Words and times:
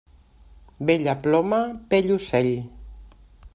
Bella 0.87 1.13
ploma, 1.27 1.59
bell 1.91 2.09
ocell. 2.17 2.51